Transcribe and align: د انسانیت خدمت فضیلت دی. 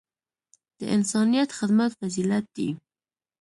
د 0.79 0.81
انسانیت 0.95 1.49
خدمت 1.59 1.91
فضیلت 1.99 2.45
دی. 2.55 2.69